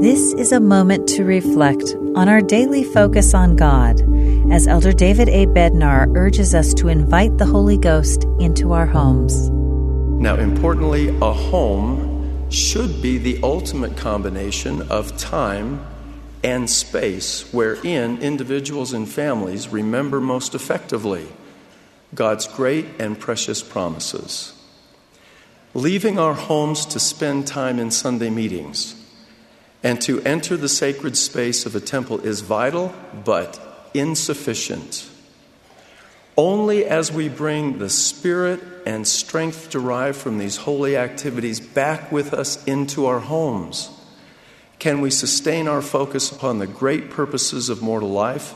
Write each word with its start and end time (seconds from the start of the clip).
This 0.00 0.32
is 0.32 0.50
a 0.50 0.60
moment 0.60 1.06
to 1.10 1.24
reflect 1.24 1.94
on 2.14 2.26
our 2.26 2.40
daily 2.40 2.84
focus 2.84 3.34
on 3.34 3.54
God 3.54 4.00
as 4.50 4.66
Elder 4.66 4.92
David 4.92 5.28
A. 5.28 5.44
Bednar 5.44 6.16
urges 6.16 6.54
us 6.54 6.72
to 6.72 6.88
invite 6.88 7.36
the 7.36 7.44
Holy 7.44 7.76
Ghost 7.76 8.24
into 8.38 8.72
our 8.72 8.86
homes. 8.86 9.50
Now, 10.18 10.36
importantly, 10.36 11.08
a 11.20 11.34
home 11.34 12.50
should 12.50 13.02
be 13.02 13.18
the 13.18 13.40
ultimate 13.42 13.98
combination 13.98 14.80
of 14.88 15.18
time 15.18 15.86
and 16.42 16.70
space 16.70 17.52
wherein 17.52 18.22
individuals 18.22 18.94
and 18.94 19.06
families 19.06 19.68
remember 19.68 20.18
most 20.18 20.54
effectively 20.54 21.28
God's 22.14 22.48
great 22.48 22.86
and 22.98 23.20
precious 23.20 23.62
promises. 23.62 24.54
Leaving 25.74 26.18
our 26.18 26.32
homes 26.32 26.86
to 26.86 26.98
spend 26.98 27.46
time 27.46 27.78
in 27.78 27.90
Sunday 27.90 28.30
meetings 28.30 28.96
and 29.82 30.00
to 30.02 30.20
enter 30.22 30.56
the 30.56 30.68
sacred 30.68 31.16
space 31.16 31.66
of 31.66 31.74
a 31.74 31.80
temple 31.80 32.20
is 32.20 32.40
vital 32.40 32.94
but 33.24 33.88
insufficient. 33.94 35.08
Only 36.36 36.84
as 36.84 37.12
we 37.12 37.28
bring 37.28 37.78
the 37.78 37.90
spirit 37.90 38.60
and 38.86 39.06
strength 39.06 39.70
derived 39.70 40.16
from 40.16 40.38
these 40.38 40.56
holy 40.56 40.96
activities 40.96 41.60
back 41.60 42.10
with 42.10 42.32
us 42.32 42.64
into 42.64 43.06
our 43.06 43.20
homes 43.20 43.90
can 44.80 45.02
we 45.02 45.10
sustain 45.10 45.68
our 45.68 45.82
focus 45.82 46.32
upon 46.32 46.58
the 46.58 46.66
great 46.66 47.10
purposes 47.10 47.68
of 47.68 47.82
mortal 47.82 48.08
life 48.08 48.54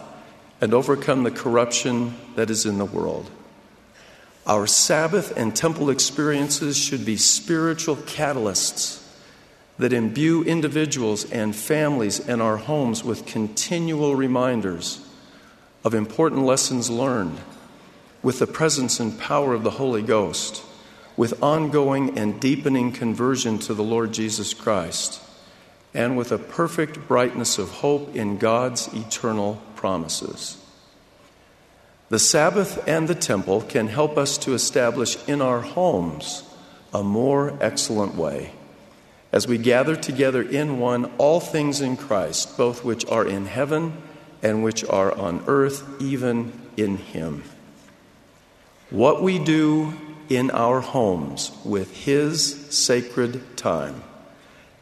and 0.60 0.72
overcome 0.72 1.22
the 1.22 1.30
corruption 1.30 2.14
that 2.34 2.48
is 2.48 2.64
in 2.64 2.78
the 2.78 2.84
world. 2.86 3.30
Our 4.46 4.66
Sabbath 4.66 5.36
and 5.36 5.54
temple 5.54 5.90
experiences 5.90 6.78
should 6.78 7.04
be 7.04 7.18
spiritual 7.18 7.96
catalysts 7.96 9.03
that 9.78 9.92
imbue 9.92 10.42
individuals 10.44 11.30
and 11.30 11.54
families 11.54 12.20
and 12.20 12.40
our 12.40 12.56
homes 12.56 13.02
with 13.02 13.26
continual 13.26 14.14
reminders 14.14 15.00
of 15.82 15.94
important 15.94 16.42
lessons 16.42 16.88
learned, 16.88 17.38
with 18.22 18.38
the 18.38 18.46
presence 18.46 19.00
and 19.00 19.18
power 19.18 19.52
of 19.52 19.64
the 19.64 19.72
Holy 19.72 20.02
Ghost, 20.02 20.62
with 21.16 21.42
ongoing 21.42 22.16
and 22.18 22.40
deepening 22.40 22.92
conversion 22.92 23.58
to 23.58 23.74
the 23.74 23.82
Lord 23.82 24.12
Jesus 24.12 24.54
Christ, 24.54 25.20
and 25.92 26.16
with 26.16 26.32
a 26.32 26.38
perfect 26.38 27.06
brightness 27.06 27.58
of 27.58 27.70
hope 27.70 28.14
in 28.16 28.38
God's 28.38 28.88
eternal 28.94 29.60
promises. 29.76 30.56
The 32.08 32.18
Sabbath 32.18 32.86
and 32.86 33.08
the 33.08 33.14
temple 33.14 33.62
can 33.62 33.88
help 33.88 34.16
us 34.16 34.38
to 34.38 34.54
establish 34.54 35.16
in 35.28 35.42
our 35.42 35.60
homes 35.60 36.44
a 36.92 37.02
more 37.02 37.58
excellent 37.60 38.14
way 38.14 38.52
as 39.34 39.48
we 39.48 39.58
gather 39.58 39.96
together 39.96 40.40
in 40.42 40.78
one 40.78 41.06
all 41.18 41.40
things 41.40 41.80
in 41.80 41.96
Christ, 41.96 42.56
both 42.56 42.84
which 42.84 43.04
are 43.06 43.26
in 43.26 43.46
heaven 43.46 44.00
and 44.44 44.62
which 44.62 44.84
are 44.84 45.12
on 45.12 45.42
earth, 45.48 45.82
even 46.00 46.52
in 46.76 46.96
Him. 46.96 47.42
What 48.90 49.24
we 49.24 49.40
do 49.40 49.92
in 50.28 50.52
our 50.52 50.80
homes 50.80 51.50
with 51.64 52.04
His 52.04 52.72
sacred 52.72 53.56
time 53.56 54.04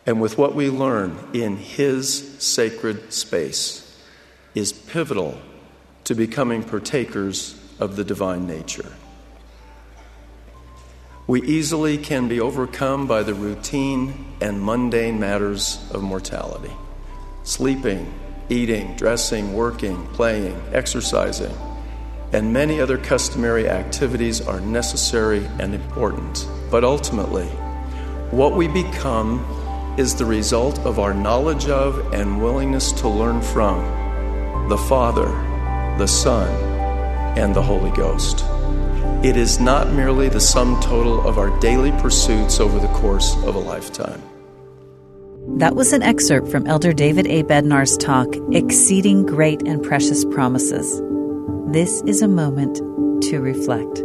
and 0.05 0.21
with 0.21 0.37
what 0.37 0.55
we 0.55 0.69
learn 0.69 1.17
in 1.33 1.57
His 1.57 2.39
sacred 2.39 3.11
space 3.11 3.99
is 4.55 4.71
pivotal 4.71 5.41
to 6.05 6.15
becoming 6.15 6.63
partakers 6.63 7.59
of 7.81 7.97
the 7.97 8.05
divine 8.05 8.47
nature. 8.47 8.93
We 11.33 11.41
easily 11.45 11.97
can 11.97 12.29
be 12.29 12.41
overcome 12.41 13.07
by 13.07 13.23
the 13.23 13.33
routine 13.33 14.35
and 14.43 14.63
mundane 14.63 15.19
matters 15.19 15.79
of 15.91 16.03
mortality 16.03 16.73
sleeping, 17.43 18.13
eating, 18.51 18.95
dressing, 18.97 19.55
working, 19.55 20.07
playing, 20.09 20.63
exercising, 20.75 21.57
and 22.35 22.53
many 22.53 22.83
other 22.83 22.99
customary 22.99 23.67
activities 23.67 24.47
are 24.47 24.61
necessary 24.61 25.47
and 25.59 25.75
important. 25.75 26.47
But 26.71 26.85
ultimately, 26.85 27.47
what 28.31 28.55
we 28.55 28.69
become 28.69 29.95
is 29.97 30.15
the 30.15 30.27
result 30.27 30.81
of 30.81 30.99
our 30.99 31.15
knowledge 31.15 31.67
of 31.67 32.13
and 32.13 32.43
willingness 32.43 32.93
to 33.01 33.09
learn 33.09 33.41
from 33.41 34.69
the 34.69 34.77
Father, 34.77 35.29
the 35.97 36.07
Son, 36.07 36.51
and 37.39 37.57
the 37.57 37.63
Holy 37.63 37.91
Ghost. 37.93 38.45
It 39.25 39.37
is 39.37 39.61
not 39.61 39.93
merely 39.93 40.29
the 40.29 40.41
sum 40.41 40.81
total 40.81 41.25
of 41.29 41.39
our 41.39 41.57
daily 41.61 41.93
pursuits 41.93 42.59
over 42.59 42.81
the 42.81 42.89
course 42.89 43.37
of 43.45 43.55
a 43.55 43.59
lifetime. 43.61 44.21
That 45.59 45.77
was 45.77 45.93
an 45.93 46.03
excerpt 46.03 46.49
from 46.49 46.67
Elder 46.67 46.93
David 46.93 47.29
A. 47.29 47.45
Bednar's 47.45 47.97
talk, 47.97 48.27
Exceeding 48.51 49.25
Great 49.25 49.63
and 49.63 49.81
Precious 49.81 50.25
Promises. 50.25 51.01
This 51.69 52.03
is 52.03 52.21
a 52.21 52.27
moment 52.27 52.77
to 53.23 53.39
reflect. 53.39 54.03